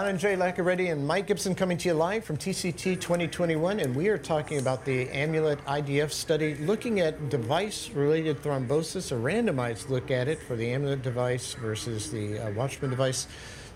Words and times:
Dhananjay 0.00 0.38
Lakkareddy 0.38 0.90
and 0.90 1.06
Mike 1.06 1.26
Gibson 1.26 1.54
coming 1.54 1.76
to 1.76 1.88
you 1.90 1.92
live 1.92 2.24
from 2.24 2.38
TCT 2.38 2.98
2021, 3.02 3.80
and 3.80 3.94
we 3.94 4.08
are 4.08 4.16
talking 4.16 4.58
about 4.58 4.82
the 4.86 5.06
Amulet 5.10 5.58
IDE 5.66 6.10
study, 6.10 6.54
looking 6.54 7.00
at 7.00 7.28
device-related 7.28 8.42
thrombosis, 8.42 9.12
a 9.12 9.14
randomized 9.14 9.90
look 9.90 10.10
at 10.10 10.26
it 10.26 10.42
for 10.42 10.56
the 10.56 10.72
Amulet 10.72 11.02
device 11.02 11.52
versus 11.52 12.10
the 12.10 12.38
uh, 12.38 12.50
Watchman 12.52 12.88
device. 12.88 13.26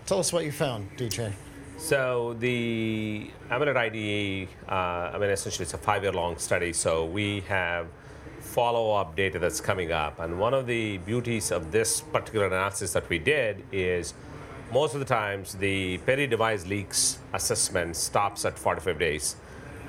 Tell 0.07 0.17
us 0.17 0.33
what 0.33 0.45
you 0.45 0.51
found, 0.51 0.89
DJ. 0.97 1.31
So 1.77 2.35
the 2.39 3.29
Amulet 3.51 3.77
IDE, 3.77 4.47
uh, 4.67 4.71
I 5.13 5.19
mean, 5.19 5.29
essentially 5.29 5.61
it's 5.61 5.75
a 5.75 5.77
five-year-long 5.77 6.39
study, 6.39 6.73
so 6.73 7.05
we 7.05 7.41
have 7.41 7.85
follow-up 8.39 9.15
data 9.15 9.37
that's 9.37 9.61
coming 9.61 9.91
up, 9.91 10.17
and 10.17 10.39
one 10.39 10.55
of 10.55 10.65
the 10.65 10.97
beauties 10.97 11.51
of 11.51 11.71
this 11.71 12.01
particular 12.01 12.47
analysis 12.47 12.93
that 12.93 13.07
we 13.09 13.19
did 13.19 13.63
is 13.71 14.15
most 14.75 14.93
of 14.93 14.99
the 14.99 15.05
times 15.05 15.53
the 15.55 15.97
peri-device 15.99 16.67
leaks 16.67 17.19
assessment 17.33 17.95
stops 17.95 18.43
at 18.43 18.59
45 18.59 18.99
days 18.99 19.37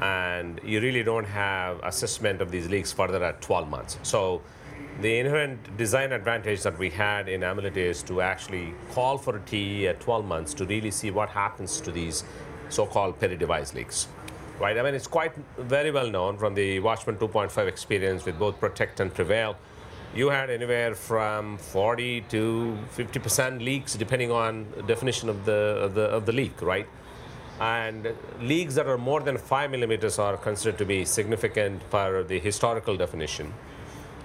and 0.01 0.61
you 0.63 0.81
really 0.81 1.03
don't 1.03 1.25
have 1.25 1.81
assessment 1.83 2.41
of 2.41 2.53
these 2.53 2.69
leaks 2.69 2.93
further 2.93 3.25
at 3.25 3.43
12 3.43 3.69
months. 3.69 3.99
So 4.05 4.43
the 5.01 5.19
inherent 5.19 5.77
design 5.77 6.13
advantage 6.13 6.63
that 6.63 6.79
we 6.79 6.89
had 6.89 7.29
in 7.29 7.43
Amulet 7.43 7.77
is 7.77 8.05
to 8.05 8.21
actually 8.21 8.75
call 8.93 9.19
for 9.19 9.35
a 9.39 9.41
TE 9.41 9.89
at 9.89 9.99
12 9.99 10.25
months 10.25 10.55
to 10.55 10.65
really 10.65 10.93
see 10.93 11.11
what 11.11 11.31
happens 11.31 11.81
to 11.81 11.91
these 11.91 12.23
so-called 12.69 13.19
peri-device 13.19 13.75
leaks. 13.75 14.07
Right, 14.61 14.79
I 14.79 14.83
mean, 14.85 14.95
it's 14.95 15.09
quite 15.09 15.33
very 15.59 15.91
well 15.91 16.09
known 16.09 16.39
from 16.39 16.55
the 16.55 16.79
Watchman 16.79 17.17
2.5 17.17 17.67
experience 17.67 18.25
with 18.25 18.39
both 18.39 18.61
Protect 18.61 19.01
and 19.01 19.13
Prevail 19.13 19.57
you 20.17 20.31
had 20.31 20.49
anywhere 20.49 20.95
from 20.95 21.59
40 21.59 22.23
to 22.31 22.79
50 22.91 23.19
percent 23.19 23.63
leaks, 23.63 23.95
depending 23.95 24.31
on 24.31 24.67
definition 24.87 25.29
of 25.29 25.45
the, 25.45 25.53
of 25.53 25.95
the 25.95 26.03
of 26.03 26.27
the 26.27 26.33
leak, 26.33 26.63
right? 26.63 26.89
And 27.61 28.15
leaks 28.41 28.75
that 28.75 28.87
are 28.87 28.99
more 28.99 29.21
than 29.21 29.39
five 29.39 29.71
millimeters 29.71 30.19
are 30.19 30.37
considered 30.37 30.79
to 30.79 30.85
be 30.85 31.05
significant 31.05 31.89
per 31.91 32.23
the 32.23 32.39
historical 32.39 32.97
definition. 32.97 33.53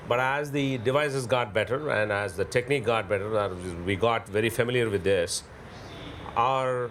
But 0.08 0.20
as 0.20 0.52
the 0.52 0.78
devices 0.80 1.26
got 1.28 1.54
better 1.54 1.90
and 1.90 2.12
as 2.12 2.36
the 2.36 2.44
technique 2.44 2.86
got 2.86 3.08
better, 3.08 3.56
we 3.86 3.96
got 3.96 4.28
very 4.28 4.50
familiar 4.50 4.90
with 4.90 5.04
this. 5.04 5.44
Our 6.36 6.90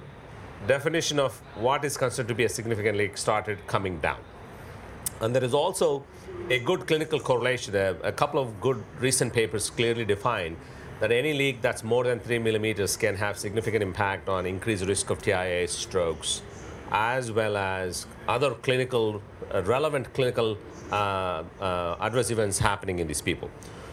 definition 0.67 1.19
of 1.19 1.37
what 1.56 1.84
is 1.84 1.97
considered 1.97 2.28
to 2.28 2.34
be 2.34 2.45
a 2.45 2.48
significant 2.48 2.97
leak 2.97 3.19
started 3.19 3.67
coming 3.67 3.98
down. 3.98 4.21
And 5.21 5.35
there 5.35 5.45
is 5.45 5.53
also 5.53 6.05
a 6.49 6.59
good 6.59 6.87
clinical 6.87 7.21
correlation. 7.21 7.75
A, 7.77 8.13
couple 8.13 8.41
of 8.41 8.61
good 8.61 8.83
recent 8.99 9.33
papers 9.33 9.69
clearly 9.69 10.05
define 10.05 10.57
that 11.01 11.12
any 11.12 11.33
leak 11.33 11.61
that's 11.61 11.85
more 11.85 12.05
than 12.05 12.21
three 12.21 12.39
millimeters 12.39 12.97
can 12.97 13.17
have 13.17 13.39
significant 13.39 13.83
impact 13.83 14.29
on 14.29 14.47
increased 14.47 14.85
risk 14.85 15.11
of 15.11 15.23
TIA 15.23 15.69
strokes, 15.69 16.43
as 16.91 17.31
well 17.31 17.57
as 17.57 18.07
other 18.29 18.55
clinical, 18.55 19.23
uh, 19.55 19.62
relevant 19.62 20.12
clinical 20.15 20.59
uh, 20.91 21.45
uh, 21.61 21.97
adverse 22.01 22.31
events 22.31 22.59
happening 22.59 22.99
in 22.99 23.07
these 23.07 23.23
people. 23.23 23.51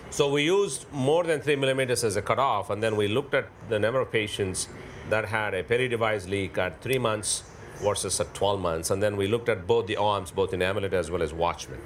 So 0.09 0.31
we 0.31 0.43
used 0.43 0.85
more 0.91 1.23
than 1.25 1.41
three 1.41 1.57
millimeters 1.57 2.03
as 2.03 2.15
a 2.15 2.21
cutoff, 2.21 2.69
and 2.69 2.81
then 2.81 2.95
we 2.95 3.07
looked 3.07 3.33
at 3.33 3.47
the 3.69 3.79
number 3.79 3.99
of 3.99 4.11
patients 4.11 4.67
that 5.09 5.25
had 5.25 5.53
a 5.53 5.63
peri-device 5.63 6.27
leak 6.27 6.57
at 6.57 6.81
three 6.81 6.97
months 6.97 7.43
versus 7.81 8.19
at 8.19 8.33
12 8.33 8.59
months, 8.59 8.91
and 8.91 9.01
then 9.01 9.17
we 9.17 9.27
looked 9.27 9.49
at 9.49 9.67
both 9.67 9.87
the 9.87 9.97
arms, 9.97 10.31
both 10.31 10.53
in 10.53 10.61
Amulet 10.61 10.93
as 10.93 11.09
well 11.11 11.21
as 11.21 11.33
Watchman. 11.33 11.79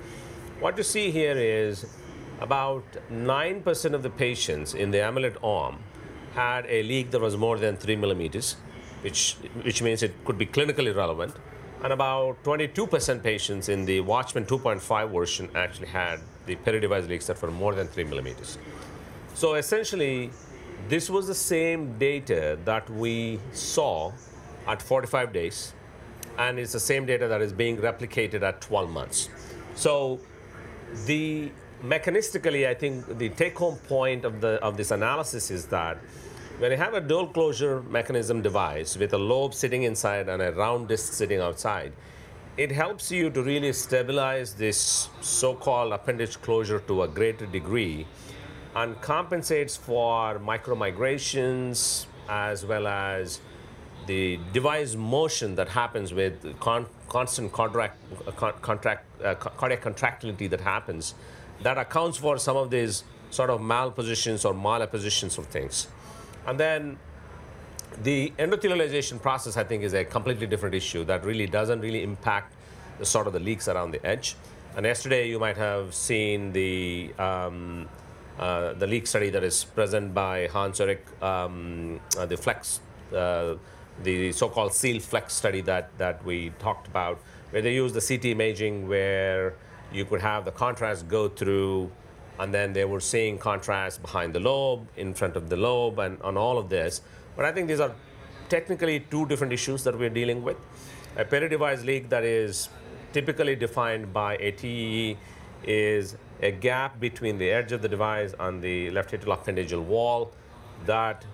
What 0.60 0.78
you 0.78 0.84
see 0.84 1.12
here 1.12 1.38
is 1.38 1.86
about 2.40 2.84
9% 3.12 3.94
of 3.94 4.04
the 4.04 4.10
patients 4.10 4.74
in 4.74 4.92
the 4.92 5.02
amulet 5.02 5.38
arm 5.44 5.78
had 6.34 6.66
a 6.68 6.82
leak 6.84 7.12
that 7.12 7.22
was 7.22 7.38
more 7.38 7.58
than 7.58 7.78
3 7.78 7.96
millimeters, 7.96 8.56
which, 9.02 9.38
which 9.64 9.82
means 9.82 10.02
it 10.02 10.14
could 10.26 10.38
be 10.38 10.46
clinically 10.46 10.96
relevant. 10.96 11.36
And 11.84 11.94
about 11.94 12.44
22% 12.44 13.24
patients 13.24 13.70
in 13.70 13.86
the 13.86 14.02
Watchman 14.02 14.46
2.5 14.46 15.12
version 15.12 15.50
actually 15.56 15.88
had 15.88 16.20
the 16.46 16.56
peri-device 16.56 17.08
leaks 17.08 17.28
that 17.28 17.42
were 17.42 17.52
more 17.52 17.74
than 17.74 17.88
3 17.88 18.04
millimeters. 18.06 18.58
So 19.34 19.56
essentially, 19.56 20.32
this 20.90 21.10
was 21.10 21.28
the 21.28 21.36
same 21.36 21.98
data 21.98 22.58
that 22.66 22.90
we 22.90 23.40
saw 23.52 24.12
at 24.68 24.82
45 24.82 25.34
days, 25.34 25.74
and 26.38 26.60
it's 26.60 26.74
the 26.74 26.80
same 26.80 27.06
data 27.06 27.28
that 27.28 27.42
is 27.42 27.54
being 27.54 27.78
replicated 27.78 28.42
at 28.42 28.62
12 28.62 28.90
months. 28.90 29.30
So 29.76 30.20
the 31.06 31.52
mechanistically, 31.84 32.68
I 32.68 32.74
think 32.74 33.18
the 33.18 33.30
take-home 33.30 33.78
point 33.88 34.26
of 34.26 34.42
the 34.42 34.62
of 34.62 34.78
this 34.78 34.92
analysis 34.92 35.52
is 35.52 35.66
that 35.68 35.98
when 36.60 36.72
you 36.72 36.78
have 36.78 36.94
a 36.94 37.02
dual 37.02 37.28
closure 37.28 37.82
mechanism 37.84 38.42
device 38.42 38.96
with 38.96 39.14
a 39.14 39.18
lobe 39.18 39.54
sitting 39.54 39.84
inside 39.84 40.30
and 40.30 40.42
a 40.42 40.52
round 40.52 40.88
disc 40.88 41.14
sitting 41.14 41.40
outside, 41.40 41.92
it 42.58 42.72
helps 42.72 43.12
you 43.12 43.30
to 43.30 43.42
really 43.42 43.74
stabilize 43.74 44.54
this 44.54 45.10
so-called 45.22 45.94
appendage 45.94 46.40
closure 46.42 46.80
to 46.82 47.04
a 47.04 47.08
greater 47.08 47.46
degree 47.46 48.06
and 48.76 49.00
compensates 49.02 49.76
for 49.76 50.40
micromigrations 50.40 52.06
as 52.30 52.66
well 52.66 52.88
as 52.88 53.40
the 54.08 54.40
device 54.52 54.96
motion 54.96 55.56
that 55.56 55.70
happens 55.70 56.14
with 56.14 56.60
con 56.60 56.86
constant 57.08 57.52
contract, 57.52 57.98
uh, 58.28 58.32
contract, 58.32 59.06
uh, 59.24 59.36
cardiac 59.36 59.82
contractility 59.82 60.48
that 60.48 60.62
happens 60.62 61.14
that 61.62 61.78
accounts 61.78 62.18
for 62.18 62.38
some 62.38 62.58
of 62.58 62.70
these 62.70 63.04
sort 63.30 63.50
of 63.50 63.62
malpositions 63.62 64.46
or 64.46 64.54
malappositions 64.54 65.38
of 65.38 65.46
things. 65.48 65.88
And 66.48 66.60
then 66.60 66.98
the 68.04 68.34
endothelialization 68.40 69.22
process, 69.22 69.58
I 69.58 69.64
think, 69.64 69.84
is 69.84 69.94
a 69.94 70.04
completely 70.04 70.48
different 70.48 70.76
issue 70.76 71.04
that 71.06 71.24
really 71.24 71.48
doesn't 71.48 71.82
really 71.82 72.04
impact 72.04 72.54
the 72.98 73.06
sort 73.06 73.28
of 73.28 73.34
the 73.34 73.40
leaks 73.40 73.68
around 73.68 73.92
the 73.92 74.06
edge. 74.06 74.36
And 74.76 74.86
yesterday 74.86 75.28
you 75.28 75.40
might 75.40 75.58
have 75.58 75.94
seen 75.94 76.54
the 76.54 77.14
um, 77.20 77.90
uh, 78.40 78.74
the 78.74 78.88
leak 78.88 79.06
study 79.06 79.30
that 79.30 79.44
is 79.44 79.66
present 79.66 80.14
by 80.14 80.48
Hans 80.48 80.80
Ulrich, 80.80 81.04
um, 81.22 82.00
uh, 82.18 82.26
the 82.26 82.38
Flex 82.38 82.80
uh, 83.14 83.56
the 84.04 84.32
so-called 84.32 84.74
SEAL 84.74 85.00
Flex 85.02 85.34
study 85.34 85.62
that, 85.62 85.96
that 85.98 86.24
we 86.26 86.52
talked 86.60 86.88
about, 86.88 87.20
where 87.52 87.62
they 87.62 87.74
use 87.74 87.94
the 87.94 88.02
CT 88.02 88.26
imaging 88.26 88.88
where 88.88 89.56
you 89.92 90.06
could 90.06 90.22
have 90.22 90.46
the 90.46 90.52
contrast 90.52 91.08
go 91.08 91.30
through, 91.30 91.92
and 92.40 92.54
then 92.54 92.74
they 92.74 92.86
were 92.86 93.00
seeing 93.00 93.38
contrast 93.38 94.02
behind 94.02 94.34
the 94.34 94.40
lobe, 94.40 94.88
in 94.98 95.14
front 95.14 95.36
of 95.36 95.50
the 95.50 95.58
lobe, 95.58 96.00
and 96.00 96.22
on 96.22 96.38
all 96.38 96.58
of 96.58 96.70
this. 96.70 97.02
But 97.36 97.46
I 97.46 97.52
think 97.52 97.68
these 97.68 97.80
are 97.80 97.94
technically 98.50 99.00
two 99.00 99.26
different 99.28 99.54
issues 99.54 99.84
that 99.84 99.98
we're 99.98 100.10
dealing 100.10 100.44
with. 100.44 100.58
A 101.18 101.26
peri-device 101.26 101.84
leak 101.84 102.10
that 102.10 102.24
is 102.24 102.70
typically 103.14 103.56
defined 103.56 104.14
by 104.14 104.38
a 104.38 104.52
TEE 104.52 105.18
is 105.64 106.16
a 106.42 106.52
gap 106.52 107.00
between 107.00 107.38
the 107.38 107.50
edge 107.50 107.72
of 107.72 107.82
the 107.82 107.90
device 107.90 108.34
and 108.40 108.62
the 108.62 108.90
left 108.92 109.12
atrial 109.12 109.38
appendageal 109.38 109.84
wall 109.84 110.32
that 110.86 111.26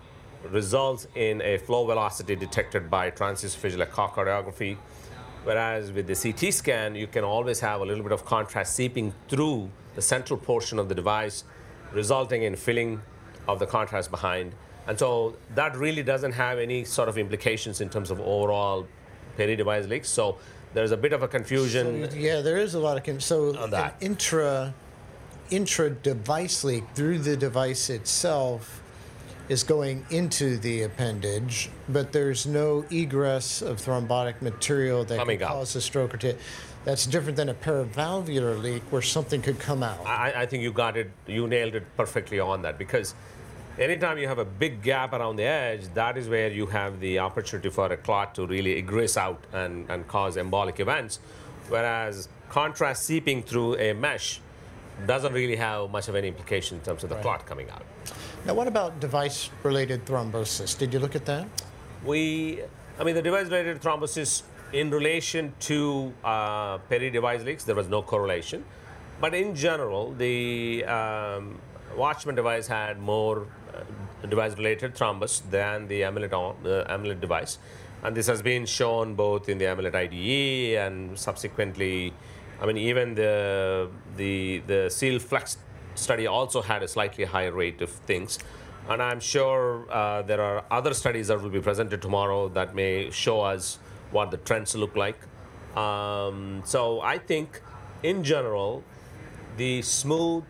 results 0.49 1.07
in 1.15 1.41
a 1.41 1.57
flow 1.57 1.85
velocity 1.85 2.35
detected 2.35 2.89
by 2.89 3.11
transesophageal 3.11 3.85
echocardiography. 3.85 4.77
Whereas 5.43 5.91
with 5.91 6.07
the 6.07 6.15
CT 6.15 6.53
scan, 6.53 6.95
you 6.95 7.07
can 7.07 7.23
always 7.23 7.59
have 7.61 7.81
a 7.81 7.85
little 7.85 8.03
bit 8.03 8.11
of 8.11 8.25
contrast 8.25 8.75
seeping 8.75 9.13
through 9.29 9.69
the 9.95 10.01
central 10.01 10.37
portion 10.37 10.77
of 10.77 10.89
the 10.89 10.95
device, 10.95 11.43
resulting 11.93 12.43
in 12.43 12.55
filling 12.55 13.01
of 13.47 13.59
the 13.59 13.65
contrast 13.65 14.11
behind. 14.11 14.53
And 14.87 14.97
so 14.97 15.37
that 15.55 15.75
really 15.75 16.03
doesn't 16.03 16.33
have 16.33 16.59
any 16.59 16.83
sort 16.83 17.09
of 17.09 17.17
implications 17.17 17.81
in 17.81 17.89
terms 17.89 18.11
of 18.11 18.19
overall 18.19 18.87
peri-device 19.37 19.87
leaks. 19.87 20.09
So 20.09 20.37
there's 20.73 20.91
a 20.91 20.97
bit 20.97 21.13
of 21.13 21.23
a 21.23 21.27
confusion. 21.27 22.09
So, 22.09 22.17
yeah, 22.17 22.41
there 22.41 22.57
is 22.57 22.73
a 22.73 22.79
lot 22.79 22.97
of 22.97 23.03
confusion. 23.03 23.53
So 23.55 23.63
on 23.63 23.69
that. 23.71 23.95
intra 24.01 24.73
intra 25.49 25.89
device 25.89 26.65
leak 26.65 26.83
through 26.93 27.19
the 27.19 27.37
device 27.37 27.89
itself 27.89 28.81
is 29.49 29.63
going 29.63 30.05
into 30.09 30.57
the 30.57 30.83
appendage, 30.83 31.69
but 31.87 32.11
there's 32.11 32.45
no 32.45 32.83
egress 32.91 33.61
of 33.61 33.77
thrombotic 33.77 34.41
material 34.41 35.05
that 35.05 35.17
Coming 35.17 35.39
can 35.39 35.47
out. 35.47 35.53
cause 35.53 35.75
a 35.75 35.81
stroke 35.81 36.13
or 36.13 36.17
two. 36.17 36.35
That's 36.83 37.05
different 37.05 37.37
than 37.37 37.49
a 37.49 37.53
paravalvular 37.53 38.61
leak 38.61 38.83
where 38.91 39.01
something 39.01 39.41
could 39.41 39.59
come 39.59 39.83
out. 39.83 40.05
I, 40.05 40.33
I 40.43 40.45
think 40.45 40.63
you 40.63 40.71
got 40.71 40.95
it, 40.97 41.11
you 41.25 41.47
nailed 41.47 41.75
it 41.75 41.83
perfectly 41.97 42.39
on 42.39 42.61
that 42.63 42.77
because 42.77 43.13
anytime 43.77 44.17
you 44.17 44.27
have 44.27 44.37
a 44.39 44.45
big 44.45 44.81
gap 44.81 45.13
around 45.13 45.37
the 45.37 45.43
edge, 45.43 45.93
that 45.93 46.17
is 46.17 46.27
where 46.29 46.49
you 46.51 46.65
have 46.67 46.99
the 46.99 47.19
opportunity 47.19 47.69
for 47.69 47.91
a 47.91 47.97
clot 47.97 48.35
to 48.35 48.45
really 48.47 48.73
egress 48.77 49.17
out 49.17 49.43
and, 49.53 49.89
and 49.89 50.07
cause 50.07 50.35
embolic 50.37 50.79
events. 50.79 51.19
Whereas 51.69 52.29
contrast 52.49 53.03
seeping 53.05 53.43
through 53.43 53.75
a 53.77 53.93
mesh 53.93 54.39
doesn't 55.05 55.33
really 55.33 55.57
have 55.57 55.89
much 55.91 56.07
of 56.07 56.15
any 56.15 56.27
implication 56.29 56.77
in 56.77 56.83
terms 56.83 57.03
of 57.03 57.09
the 57.09 57.15
Right. 57.15 57.21
clot 57.23 57.45
coming 57.45 57.69
out. 57.69 57.83
Now, 58.47 58.53
what 58.53 58.69
about 58.69 59.01
device-related 59.01 60.05
thrombosis? 60.05 60.77
Did 60.77 60.93
you 60.93 60.99
look 60.99 61.17
at 61.17 61.25
that? 61.25 61.49
We, 62.05 62.61
I 62.97 63.03
mean, 63.03 63.13
the 63.13 63.21
device-related 63.21 63.81
thrombosis 63.81 64.43
in 64.71 64.89
relation 64.89 65.53
to 65.67 66.13
uh, 66.23 66.77
peri-device 66.77 67.43
leaks, 67.43 67.65
there 67.65 67.75
was 67.75 67.89
no 67.89 68.01
correlation. 68.01 68.63
But 69.19 69.33
in 69.33 69.53
general, 69.53 70.13
the 70.13 70.85
um, 70.85 71.59
Watchman 71.97 72.35
device 72.35 72.67
had 72.67 73.01
more 73.01 73.47
uh, 73.73 74.25
device-related 74.27 74.95
thrombus 74.95 75.41
than 75.51 75.89
the 75.89 76.05
Amulet, 76.05 76.31
on, 76.31 76.55
the 76.63 76.89
Amulet 76.89 77.19
device. 77.19 77.59
And 78.01 78.15
this 78.15 78.27
has 78.27 78.41
been 78.41 78.65
shown 78.65 79.15
both 79.15 79.49
in 79.49 79.57
the 79.57 79.67
Amulet 79.67 79.93
IDE 79.93 80.77
and 80.77 81.19
subsequently, 81.19 82.13
I 82.61 82.65
mean, 82.65 82.77
even 82.77 83.13
the, 83.13 83.89
the, 84.15 84.59
the 84.59 84.89
Seal 84.89 85.19
Flex 85.19 85.57
study 85.97 86.27
also 86.27 86.61
had 86.61 86.83
a 86.83 86.87
slightly 86.87 87.25
higher 87.25 87.51
rate 87.51 87.81
of 87.81 87.89
things. 87.89 88.39
And 88.89 89.01
I'm 89.01 89.19
sure 89.19 89.85
uh, 89.91 90.21
there 90.21 90.41
are 90.41 90.63
other 90.71 90.93
studies 90.93 91.27
that 91.27 91.41
will 91.41 91.49
be 91.49 91.59
presented 91.59 92.01
tomorrow 92.01 92.47
that 92.49 92.73
may 92.73 93.11
show 93.11 93.41
us 93.41 93.79
what 94.11 94.31
the 94.31 94.37
trends 94.37 94.75
look 94.75 94.95
like. 94.95 95.19
Um, 95.75 96.61
so 96.65 97.01
I 97.01 97.17
think, 97.17 97.61
in 98.03 98.23
general, 98.23 98.83
the 99.57 99.81
smooth, 99.81 100.45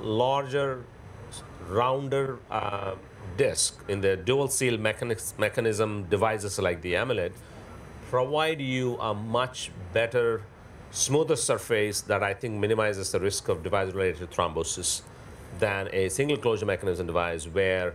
larger, 0.00 0.84
rounder 1.68 2.38
uh, 2.50 2.94
disc 3.36 3.82
in 3.88 4.00
the 4.00 4.16
dual 4.16 4.48
seal 4.48 4.78
mechanis- 4.78 5.36
mechanism 5.38 6.04
devices 6.08 6.58
like 6.58 6.82
the 6.82 6.96
Amulet 6.96 7.32
provide 8.10 8.60
you 8.60 8.98
a 8.98 9.14
much 9.14 9.70
better, 9.92 10.42
smoother 10.92 11.36
surface 11.36 12.02
that 12.02 12.22
I 12.22 12.34
think 12.34 12.54
minimizes 12.60 13.10
the 13.10 13.18
risk 13.18 13.48
of 13.48 13.62
device-related 13.62 14.30
thrombosis 14.30 15.02
than 15.58 15.88
a 15.92 16.08
single 16.08 16.36
closure 16.36 16.66
mechanism 16.66 17.06
device 17.06 17.46
where 17.46 17.94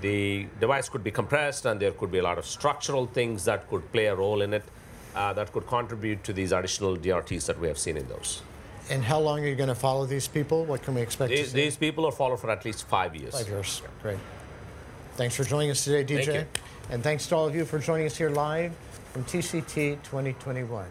the 0.00 0.46
device 0.60 0.88
could 0.88 1.04
be 1.04 1.10
compressed 1.10 1.66
and 1.66 1.80
there 1.80 1.92
could 1.92 2.10
be 2.10 2.18
a 2.18 2.22
lot 2.22 2.38
of 2.38 2.46
structural 2.46 3.06
things 3.06 3.44
that 3.44 3.68
could 3.68 3.90
play 3.92 4.06
a 4.06 4.14
role 4.14 4.42
in 4.42 4.54
it 4.54 4.64
uh, 5.14 5.32
that 5.32 5.52
could 5.52 5.66
contribute 5.66 6.22
to 6.24 6.32
these 6.32 6.52
additional 6.52 6.96
DRTs 6.96 7.46
that 7.46 7.58
we 7.58 7.68
have 7.68 7.78
seen 7.78 7.96
in 7.96 8.06
those. 8.08 8.42
And 8.90 9.02
how 9.02 9.18
long 9.18 9.40
are 9.40 9.48
you 9.48 9.56
going 9.56 9.68
to 9.68 9.74
follow 9.74 10.06
these 10.06 10.28
people? 10.28 10.64
What 10.64 10.82
can 10.82 10.94
we 10.94 11.00
expect 11.00 11.30
to 11.30 11.36
These, 11.36 11.50
see? 11.50 11.56
these 11.56 11.76
people 11.76 12.06
are 12.06 12.12
followed 12.12 12.40
for 12.40 12.50
at 12.50 12.64
least 12.64 12.86
five 12.86 13.16
years. 13.16 13.34
Five 13.34 13.48
years. 13.48 13.82
Great. 14.02 14.18
Thanks 15.16 15.34
for 15.34 15.44
joining 15.44 15.70
us 15.70 15.82
today, 15.82 16.04
DJ. 16.04 16.26
Thank. 16.26 16.48
And 16.90 17.02
thanks 17.02 17.26
to 17.26 17.36
all 17.36 17.46
of 17.46 17.54
you 17.54 17.64
for 17.64 17.78
joining 17.78 18.06
us 18.06 18.16
here 18.16 18.30
live 18.30 18.74
from 19.12 19.24
TCT 19.24 20.02
2021. 20.04 20.86